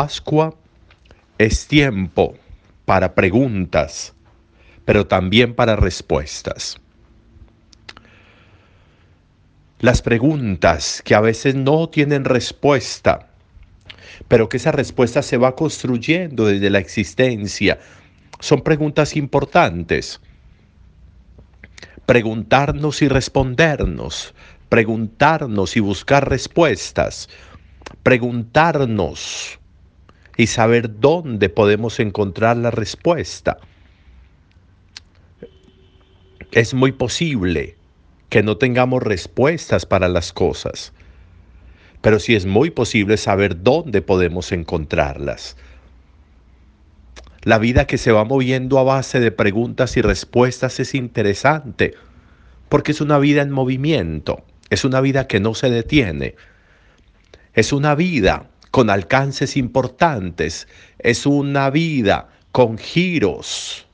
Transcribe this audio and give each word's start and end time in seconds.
Pascua 0.00 0.54
es 1.36 1.66
tiempo 1.66 2.34
para 2.86 3.14
preguntas, 3.14 4.14
pero 4.86 5.06
también 5.06 5.54
para 5.54 5.76
respuestas. 5.76 6.80
Las 9.78 10.00
preguntas 10.00 11.02
que 11.04 11.14
a 11.14 11.20
veces 11.20 11.54
no 11.54 11.90
tienen 11.90 12.24
respuesta, 12.24 13.28
pero 14.26 14.48
que 14.48 14.56
esa 14.56 14.72
respuesta 14.72 15.20
se 15.20 15.36
va 15.36 15.54
construyendo 15.54 16.46
desde 16.46 16.70
la 16.70 16.78
existencia, 16.78 17.78
son 18.38 18.62
preguntas 18.62 19.16
importantes. 19.16 20.18
Preguntarnos 22.06 23.02
y 23.02 23.08
respondernos, 23.08 24.34
preguntarnos 24.70 25.76
y 25.76 25.80
buscar 25.80 26.26
respuestas, 26.26 27.28
preguntarnos 28.02 29.59
y 30.36 30.46
saber 30.46 31.00
dónde 31.00 31.48
podemos 31.48 32.00
encontrar 32.00 32.56
la 32.56 32.70
respuesta. 32.70 33.58
Es 36.52 36.74
muy 36.74 36.92
posible 36.92 37.76
que 38.28 38.42
no 38.42 38.56
tengamos 38.56 39.02
respuestas 39.02 39.86
para 39.86 40.08
las 40.08 40.32
cosas, 40.32 40.92
pero 42.00 42.18
sí 42.18 42.34
es 42.34 42.46
muy 42.46 42.70
posible 42.70 43.16
saber 43.16 43.62
dónde 43.62 44.02
podemos 44.02 44.52
encontrarlas. 44.52 45.56
La 47.42 47.58
vida 47.58 47.86
que 47.86 47.98
se 47.98 48.12
va 48.12 48.24
moviendo 48.24 48.78
a 48.78 48.82
base 48.82 49.18
de 49.18 49.32
preguntas 49.32 49.96
y 49.96 50.02
respuestas 50.02 50.78
es 50.78 50.94
interesante, 50.94 51.94
porque 52.68 52.92
es 52.92 53.00
una 53.00 53.18
vida 53.18 53.42
en 53.42 53.50
movimiento, 53.50 54.44
es 54.68 54.84
una 54.84 55.00
vida 55.00 55.26
que 55.26 55.40
no 55.40 55.54
se 55.54 55.70
detiene, 55.70 56.34
es 57.54 57.72
una 57.72 57.94
vida 57.94 58.49
con 58.70 58.90
alcances 58.90 59.56
importantes, 59.56 60.68
es 60.98 61.26
una 61.26 61.70
vida 61.70 62.28
con 62.52 62.78
giros 62.78 63.86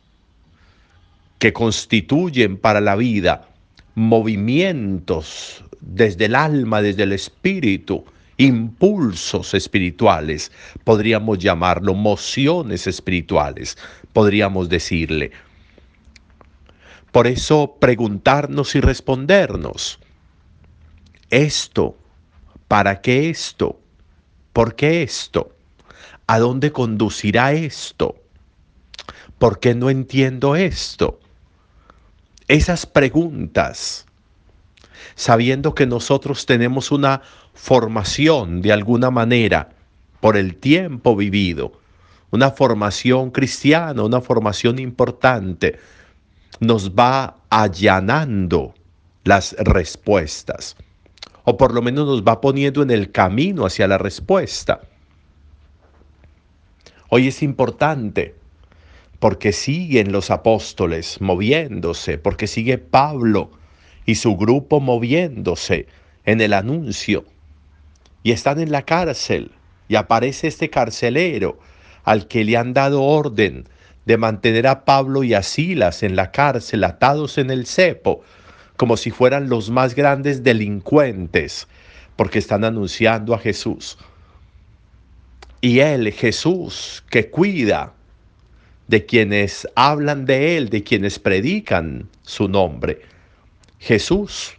que 1.39 1.53
constituyen 1.53 2.57
para 2.57 2.81
la 2.81 2.97
vida 2.97 3.49
movimientos 3.95 5.65
desde 5.81 6.27
el 6.27 6.35
alma, 6.35 6.83
desde 6.83 7.05
el 7.05 7.13
espíritu, 7.13 8.05
impulsos 8.37 9.55
espirituales, 9.55 10.53
podríamos 10.85 11.39
llamarlo, 11.39 11.95
mociones 11.95 12.87
espirituales, 12.87 13.79
podríamos 14.13 14.69
decirle. 14.69 15.31
Por 17.13 17.27
eso 17.27 17.77
preguntarnos 17.81 18.75
y 18.75 18.81
respondernos, 18.81 19.99
esto, 21.31 21.97
¿para 22.69 23.01
qué 23.01 23.31
esto? 23.31 23.81
¿Por 24.57 24.75
qué 24.75 25.03
esto? 25.03 25.53
¿A 26.27 26.39
dónde 26.39 26.73
conducirá 26.73 27.53
esto? 27.53 28.17
¿Por 29.37 29.61
qué 29.61 29.75
no 29.75 29.91
entiendo 29.91 30.57
esto? 30.57 31.21
Esas 32.49 32.87
preguntas, 32.87 34.07
sabiendo 35.15 35.75
que 35.75 35.85
nosotros 35.85 36.47
tenemos 36.47 36.91
una 36.91 37.21
formación 37.53 38.63
de 38.63 38.73
alguna 38.73 39.11
manera 39.11 39.73
por 40.21 40.39
el 40.39 40.57
tiempo 40.57 41.15
vivido, 41.15 41.79
una 42.31 42.51
formación 42.51 43.33
cristiana, 43.33 44.05
una 44.05 44.23
formación 44.23 44.79
importante, 44.79 45.79
nos 46.61 46.93
va 46.93 47.37
allanando 47.51 48.73
las 49.23 49.55
respuestas, 49.59 50.77
o 51.47 51.57
por 51.57 51.73
lo 51.73 51.81
menos 51.81 52.07
nos 52.07 52.25
va 52.25 52.41
poniendo 52.41 52.83
en 52.83 52.91
el 52.91 53.13
camino 53.13 53.67
hacia 53.67 53.87
la 53.87 53.99
respuesta. 53.99 54.81
Hoy 57.09 57.29
es 57.29 57.41
importante 57.43 58.35
porque 59.21 59.53
siguen 59.53 60.11
los 60.11 60.33
apóstoles 60.33 61.21
moviéndose, 61.21 62.19
porque 62.19 62.49
sigue 62.49 62.79
Pablo 62.79 63.53
y 64.05 64.17
su 64.17 64.37
grupo 64.37 64.81
moviéndose 64.81 65.87
en 66.25 66.41
el 66.41 66.53
anuncio 66.53 67.25
y 68.25 68.33
están 68.33 68.59
en 68.59 68.73
la 68.73 68.83
cárcel 68.83 69.53
y 69.87 69.95
aparece 69.95 70.49
este 70.49 70.69
carcelero 70.69 71.61
al 72.03 72.27
que 72.27 72.45
le 72.45 72.57
han 72.57 72.75
dado 72.75 73.05
orden 73.05 73.69
de 74.05 74.17
mantener 74.17 74.67
a 74.67 74.85
Pablo 74.85 75.23
y 75.23 75.33
a 75.33 75.45
Silas 75.45 76.03
en 76.03 76.17
la 76.17 76.33
cárcel 76.33 76.83
atados 76.83 77.39
en 77.39 77.51
el 77.51 77.67
cepo, 77.67 78.23
como 78.77 78.97
si 78.97 79.11
fueran 79.11 79.49
los 79.49 79.71
más 79.71 79.95
grandes 79.95 80.43
delincuentes, 80.43 81.67
porque 82.17 82.39
están 82.39 82.65
anunciando 82.65 83.35
a 83.35 83.39
Jesús. 83.39 83.99
Y 85.61 85.81
Él, 85.81 86.13
Jesús, 86.13 87.05
que 87.11 87.31
cuida 87.31 87.95
de 88.89 89.05
quienes 89.05 89.67
hablan 89.75 90.25
de 90.25 90.57
Él, 90.57 90.69
de 90.69 90.83
quienes 90.83 91.19
predican 91.19 92.09
su 92.23 92.49
nombre. 92.49 93.03
Jesús, 93.79 94.55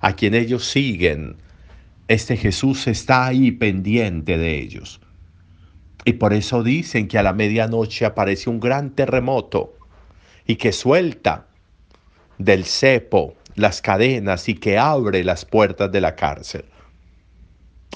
a 0.00 0.14
quien 0.14 0.34
ellos 0.34 0.66
siguen, 0.66 1.36
este 2.08 2.36
Jesús 2.36 2.86
está 2.86 3.26
ahí 3.26 3.50
pendiente 3.50 4.36
de 4.36 4.58
ellos. 4.58 5.00
Y 6.04 6.14
por 6.14 6.34
eso 6.34 6.62
dicen 6.62 7.08
que 7.08 7.18
a 7.18 7.22
la 7.22 7.32
medianoche 7.32 8.04
aparece 8.04 8.50
un 8.50 8.60
gran 8.60 8.90
terremoto 8.90 9.78
y 10.46 10.56
que 10.56 10.72
suelta 10.72 11.46
del 12.36 12.64
cepo 12.64 13.36
las 13.54 13.80
cadenas 13.80 14.48
y 14.48 14.54
que 14.54 14.78
abre 14.78 15.24
las 15.24 15.44
puertas 15.44 15.90
de 15.92 16.00
la 16.00 16.16
cárcel. 16.16 16.64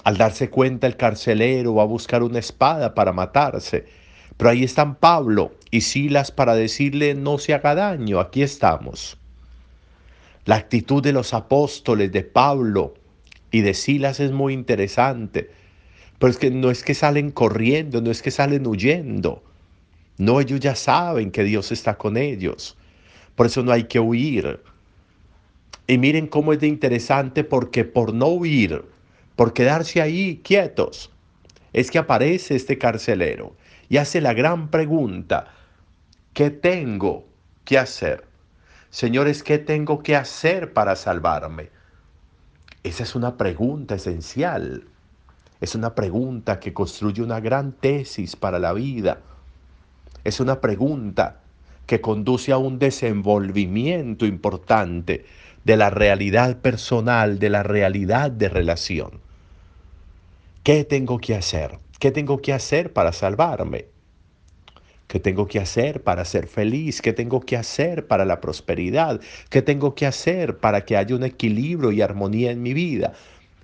Al 0.05 0.17
darse 0.17 0.49
cuenta 0.51 0.87
el 0.87 0.97
carcelero 0.97 1.75
va 1.75 1.83
a 1.83 1.87
buscar 1.87 2.23
una 2.23 2.39
espada 2.39 2.95
para 2.95 3.13
matarse, 3.13 3.87
pero 4.37 4.51
ahí 4.51 4.63
están 4.63 4.95
Pablo 4.95 5.53
y 5.71 5.81
Silas 5.81 6.31
para 6.31 6.55
decirle 6.55 7.15
no 7.15 7.39
se 7.39 7.55
haga 7.55 7.75
daño, 7.75 8.21
aquí 8.21 8.43
estamos. 8.43 9.19
La 10.45 10.57
actitud 10.57 11.03
de 11.03 11.13
los 11.13 11.35
apóstoles 11.35 12.13
de 12.13 12.23
Pablo 12.23 12.95
y 13.51 13.61
de 13.61 13.75
Silas 13.75 14.21
es 14.21 14.33
muy 14.33 14.55
interesante. 14.55 15.51
Pero 16.19 16.31
es 16.31 16.39
que 16.39 16.51
no 16.51 16.71
es 16.71 16.83
que 16.83 16.95
salen 16.95 17.31
corriendo, 17.31 18.01
no 18.01 18.11
es 18.11 18.23
que 18.23 18.31
salen 18.31 18.67
huyendo. 18.67 19.43
No, 20.17 20.41
ellos 20.41 20.61
ya 20.61 20.75
saben 20.75 21.31
que 21.31 21.45
Dios 21.45 21.71
está 21.71 21.97
con 21.97 22.17
ellos. 22.17 22.77
Por 23.37 23.47
eso 23.47 23.63
no 23.63 23.73
hay 23.73 23.85
que 23.85 24.01
huir. 24.01 24.61
Y 25.91 25.97
miren 25.97 26.27
cómo 26.27 26.53
es 26.53 26.61
de 26.61 26.67
interesante 26.67 27.45
porque 27.45 27.83
por 27.85 28.13
no 28.13 28.27
huir, 28.27 28.85
por 29.37 29.55
quedarse 29.55 30.03
ahí 30.03 30.43
quietos, 30.45 31.11
es 31.73 31.91
que 31.91 31.97
aparece 31.97 32.55
este 32.57 32.77
carcelero 32.77 33.57
y 33.89 33.97
hace 33.97 34.21
la 34.21 34.35
gran 34.35 34.69
pregunta, 34.69 35.49
¿qué 36.35 36.51
tengo 36.51 37.27
que 37.65 37.79
hacer? 37.79 38.27
Señores, 38.91 39.43
¿qué 39.43 39.59
tengo 39.59 40.03
que 40.03 40.15
hacer 40.15 40.75
para 40.75 40.95
salvarme? 40.95 41.71
Esa 42.83 43.03
es 43.03 43.15
una 43.15 43.39
pregunta 43.39 43.95
esencial. 43.95 44.85
Es 45.59 45.75
una 45.75 45.95
pregunta 45.95 46.61
que 46.61 46.75
construye 46.75 47.23
una 47.23 47.41
gran 47.41 47.73
tesis 47.73 48.37
para 48.37 48.59
la 48.59 48.75
vida. 48.75 49.23
Es 50.23 50.39
una 50.39 50.61
pregunta 50.61 51.41
que 51.87 52.03
conduce 52.03 52.53
a 52.53 52.59
un 52.59 52.79
desenvolvimiento 52.79 54.27
importante 54.27 55.25
de 55.69 55.77
la 55.77 55.91
realidad 55.91 56.57
personal, 56.63 57.39
de 57.39 57.51
la 57.51 57.63
realidad 57.63 58.31
de 58.31 58.49
relación. 58.49 59.21
¿Qué 60.63 60.83
tengo 60.85 61.19
que 61.19 61.35
hacer? 61.35 61.79
¿Qué 61.99 62.11
tengo 62.11 62.41
que 62.41 62.55
hacer 62.55 62.95
para 62.95 63.13
salvarme? 63.13 63.85
¿Qué 65.09 65.21
tengo 65.21 65.47
que 65.47 65.61
hacer 65.61 66.03
para 66.03 66.25
ser 66.25 66.47
feliz? 66.47 67.03
¿Qué 67.03 67.13
tengo 67.13 67.41
que 67.41 67.59
hacer 67.59 68.07
para 68.07 68.25
la 68.25 68.41
prosperidad? 68.41 69.21
¿Qué 69.51 69.61
tengo 69.61 69.95
que 69.95 70.07
hacer 70.07 70.57
para 70.57 70.87
que 70.87 70.97
haya 70.97 71.15
un 71.15 71.25
equilibrio 71.25 71.93
y 71.93 72.01
armonía 72.01 72.51
en 72.51 72.63
mi 72.63 72.73
vida? 72.73 73.13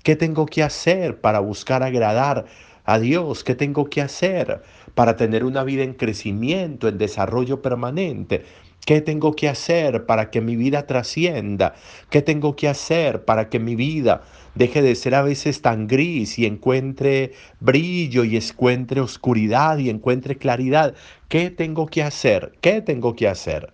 ¿Qué 0.03 0.15
tengo 0.15 0.45
que 0.45 0.63
hacer 0.63 1.23
para 1.23 1.39
buscar 1.41 1.83
agradar 1.83 2.45
a 2.85 2.99
Dios? 2.99 3.45
¿Qué 3.45 3.55
tengo 3.55 3.89
que 3.89 4.03
hacer 4.03 4.61
para 4.95 5.17
tener 5.17 5.43
una 5.43 5.65
vida 5.65 5.83
en 5.83 5.95
crecimiento, 5.95 6.87
en 6.87 6.99
desarrollo 6.99 7.63
permanente? 7.63 8.45
¿Qué 8.85 9.01
tengo 9.01 9.35
que 9.35 9.49
hacer 9.49 10.05
para 10.05 10.31
que 10.31 10.43
mi 10.43 10.57
vida 10.57 10.87
trascienda? 10.87 11.75
¿Qué 12.11 12.21
tengo 12.21 12.55
que 12.55 12.69
hacer 12.69 13.25
para 13.25 13.49
que 13.49 13.59
mi 13.59 13.77
vida 13.77 14.23
deje 14.55 14.83
de 14.83 14.95
ser 14.95 15.15
a 15.15 15.23
veces 15.23 15.63
tan 15.63 15.87
gris 15.87 16.39
y 16.39 16.45
encuentre 16.45 17.33
brillo 17.61 18.25
y 18.25 18.37
encuentre 18.37 19.01
oscuridad 19.01 19.79
y 19.79 19.89
encuentre 19.89 20.37
claridad? 20.37 20.95
¿Qué 21.29 21.51
tengo 21.51 21.87
que 21.87 22.03
hacer? 22.03 22.53
¿Qué 22.61 22.83
tengo 22.83 23.17
que 23.17 23.27
hacer? 23.27 23.73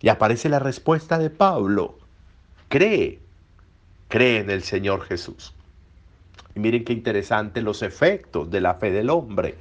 Y 0.00 0.10
aparece 0.10 0.48
la 0.48 0.60
respuesta 0.60 1.18
de 1.18 1.30
Pablo. 1.30 1.98
Cree, 2.68 3.18
cree 4.08 4.40
en 4.40 4.50
el 4.50 4.62
Señor 4.62 5.02
Jesús. 5.02 5.54
Y 6.54 6.60
miren 6.60 6.84
qué 6.84 6.92
interesante 6.92 7.62
los 7.62 7.82
efectos 7.82 8.48
de 8.48 8.60
la 8.60 8.74
fe 8.74 8.92
del 8.92 9.10
hombre 9.10 9.56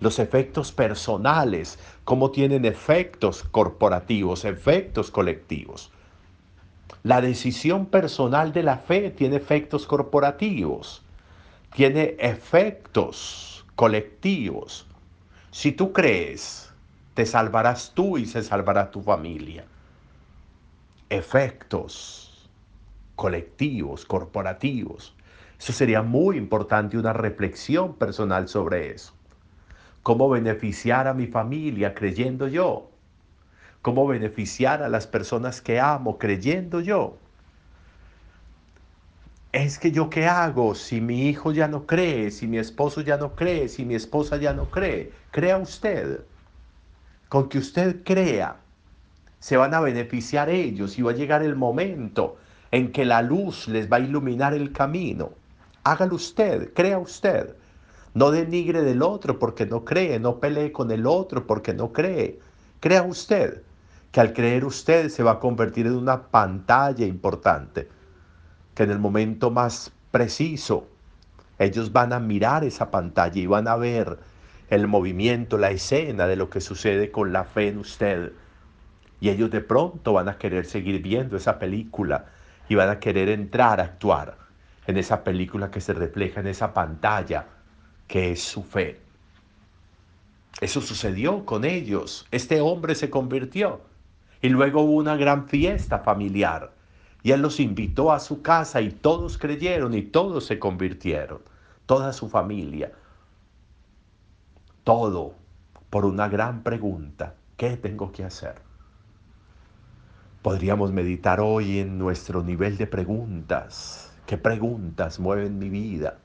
los 0.00 0.18
efectos 0.18 0.72
personales, 0.72 1.78
cómo 2.04 2.30
tienen 2.30 2.64
efectos 2.64 3.44
corporativos, 3.44 4.44
efectos 4.44 5.10
colectivos. 5.10 5.92
La 7.02 7.20
decisión 7.20 7.86
personal 7.86 8.52
de 8.52 8.62
la 8.62 8.78
fe 8.78 9.10
tiene 9.10 9.36
efectos 9.36 9.86
corporativos. 9.86 11.02
tiene 11.74 12.16
efectos 12.18 13.64
colectivos. 13.76 14.86
Si 15.52 15.72
tú 15.72 15.92
crees, 15.92 16.72
te 17.14 17.26
salvarás 17.26 17.92
tú 17.94 18.18
y 18.18 18.26
se 18.26 18.42
salvará 18.42 18.90
tu 18.90 19.02
familia. 19.02 19.64
Efectos 21.08 22.50
colectivos, 23.16 24.04
corporativos. 24.04 25.14
Eso 25.58 25.72
sería 25.72 26.02
muy 26.02 26.36
importante, 26.38 26.98
una 26.98 27.12
reflexión 27.12 27.94
personal 27.94 28.48
sobre 28.48 28.92
eso. 28.92 29.19
¿Cómo 30.02 30.28
beneficiar 30.28 31.08
a 31.08 31.14
mi 31.14 31.26
familia 31.26 31.94
creyendo 31.94 32.48
yo? 32.48 32.90
¿Cómo 33.82 34.06
beneficiar 34.06 34.82
a 34.82 34.88
las 34.88 35.06
personas 35.06 35.62
que 35.62 35.80
amo 35.80 36.18
creyendo 36.18 36.80
yo? 36.80 37.20
es 39.52 39.78
que 39.78 39.92
yo 39.92 40.10
qué 40.10 40.26
hago 40.26 40.74
si 40.74 41.00
mi 41.00 41.28
hijo 41.28 41.52
ya 41.52 41.68
no 41.68 41.86
cree, 41.86 42.30
si 42.32 42.46
mi 42.48 42.58
esposo 42.58 43.00
ya 43.02 43.16
no 43.16 43.34
cree, 43.36 43.68
si 43.68 43.84
mi 43.84 43.94
esposa 43.94 44.36
ya 44.36 44.52
no 44.54 44.70
cree. 44.70 45.12
Crea 45.30 45.58
usted. 45.58 46.26
Con 47.28 47.48
que 47.48 47.58
usted 47.58 48.02
crea, 48.04 48.66
se 49.40 49.56
van 49.58 49.74
a 49.74 49.80
beneficiar 49.80 50.50
ellos 50.50 50.98
y 50.98 51.02
va 51.02 51.12
a 51.12 51.14
llegar 51.14 51.42
el 51.42 51.56
momento 51.56 52.38
en 52.72 52.92
que 52.92 53.04
la 53.06 53.22
luz 53.22 53.68
les 53.68 53.90
va 53.92 53.98
a 53.98 54.00
iluminar 54.00 54.54
el 54.54 54.72
camino. 54.72 55.38
Hágalo 55.84 56.16
usted, 56.16 56.74
crea 56.74 56.98
usted. 56.98 57.56
No 58.12 58.30
denigre 58.30 58.82
del 58.82 59.02
otro 59.02 59.38
porque 59.38 59.66
no 59.66 59.84
cree, 59.84 60.18
no 60.18 60.40
pelee 60.40 60.72
con 60.72 60.90
el 60.90 61.06
otro 61.06 61.46
porque 61.46 61.74
no 61.74 61.92
cree. 61.92 62.40
Crea 62.80 63.02
usted 63.02 63.62
que 64.10 64.20
al 64.20 64.32
creer 64.32 64.64
usted 64.64 65.08
se 65.10 65.22
va 65.22 65.32
a 65.32 65.38
convertir 65.38 65.86
en 65.86 65.94
una 65.94 66.22
pantalla 66.22 67.06
importante 67.06 67.88
que 68.74 68.82
en 68.82 68.90
el 68.90 68.98
momento 68.98 69.50
más 69.50 69.92
preciso 70.10 70.88
ellos 71.58 71.92
van 71.92 72.12
a 72.12 72.18
mirar 72.18 72.64
esa 72.64 72.90
pantalla 72.90 73.40
y 73.40 73.46
van 73.46 73.68
a 73.68 73.76
ver 73.76 74.18
el 74.70 74.88
movimiento, 74.88 75.58
la 75.58 75.70
escena 75.70 76.26
de 76.26 76.36
lo 76.36 76.48
que 76.48 76.60
sucede 76.60 77.10
con 77.10 77.32
la 77.32 77.44
fe 77.44 77.68
en 77.68 77.78
usted. 77.78 78.32
Y 79.20 79.28
ellos 79.28 79.50
de 79.50 79.60
pronto 79.60 80.14
van 80.14 80.28
a 80.28 80.38
querer 80.38 80.64
seguir 80.64 81.02
viendo 81.02 81.36
esa 81.36 81.58
película 81.58 82.26
y 82.68 82.74
van 82.74 82.88
a 82.88 82.98
querer 82.98 83.28
entrar 83.28 83.80
a 83.80 83.84
actuar 83.84 84.38
en 84.86 84.96
esa 84.96 85.22
película 85.22 85.70
que 85.70 85.80
se 85.80 85.92
refleja 85.92 86.40
en 86.40 86.46
esa 86.46 86.72
pantalla 86.72 87.46
que 88.10 88.32
es 88.32 88.42
su 88.42 88.64
fe. 88.64 89.00
Eso 90.60 90.80
sucedió 90.80 91.46
con 91.46 91.64
ellos. 91.64 92.26
Este 92.32 92.60
hombre 92.60 92.96
se 92.96 93.08
convirtió. 93.08 93.82
Y 94.42 94.48
luego 94.48 94.82
hubo 94.82 94.94
una 94.94 95.14
gran 95.14 95.46
fiesta 95.46 96.00
familiar. 96.00 96.72
Y 97.22 97.30
él 97.30 97.40
los 97.40 97.60
invitó 97.60 98.10
a 98.10 98.18
su 98.18 98.42
casa 98.42 98.80
y 98.80 98.90
todos 98.90 99.38
creyeron 99.38 99.94
y 99.94 100.02
todos 100.02 100.44
se 100.44 100.58
convirtieron, 100.58 101.40
toda 101.86 102.12
su 102.12 102.28
familia. 102.28 102.90
Todo 104.82 105.34
por 105.88 106.04
una 106.04 106.28
gran 106.28 106.64
pregunta, 106.64 107.34
¿qué 107.56 107.76
tengo 107.76 108.10
que 108.10 108.24
hacer? 108.24 108.56
Podríamos 110.42 110.90
meditar 110.90 111.38
hoy 111.40 111.78
en 111.78 111.96
nuestro 111.96 112.42
nivel 112.42 112.76
de 112.76 112.88
preguntas. 112.88 114.12
¿Qué 114.26 114.36
preguntas 114.36 115.20
mueven 115.20 115.58
mi 115.58 115.68
vida? 115.68 116.18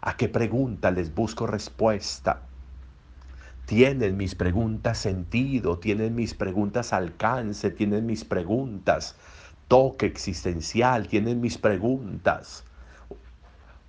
¿A 0.00 0.16
qué 0.16 0.28
preguntas 0.28 0.94
les 0.94 1.14
busco 1.14 1.46
respuesta? 1.46 2.42
¿Tienen 3.66 4.16
mis 4.16 4.34
preguntas 4.34 4.98
sentido? 4.98 5.78
¿Tienen 5.78 6.14
mis 6.14 6.34
preguntas 6.34 6.92
alcance? 6.92 7.70
¿Tienen 7.70 8.06
mis 8.06 8.24
preguntas 8.24 9.16
toque 9.68 10.06
existencial, 10.06 11.06
tienen 11.08 11.40
mis 11.40 11.58
preguntas, 11.58 12.64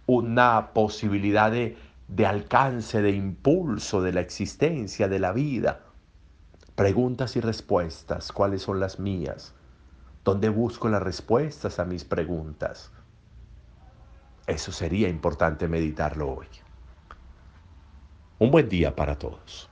una 0.05 0.73
posibilidad 0.73 1.51
de, 1.51 1.77
de 2.07 2.25
alcance, 2.25 3.01
de 3.01 3.11
impulso 3.11 4.01
de 4.01 4.11
la 4.13 4.21
existencia, 4.21 5.07
de 5.07 5.19
la 5.19 5.31
vida. 5.31 5.85
Preguntas 6.75 7.35
y 7.35 7.41
respuestas, 7.41 8.31
¿cuáles 8.31 8.61
son 8.61 8.79
las 8.79 8.99
mías? 8.99 9.55
¿Dónde 10.25 10.49
busco 10.49 10.89
las 10.89 11.01
respuestas 11.01 11.79
a 11.79 11.85
mis 11.85 12.03
preguntas? 12.03 12.91
Eso 14.49 14.71
sería 14.71 15.07
importante 15.07 15.67
meditarlo 15.67 16.27
hoy. 16.31 16.47
Un 18.39 18.49
buen 18.49 18.67
día 18.67 18.95
para 18.95 19.15
todos. 19.19 19.69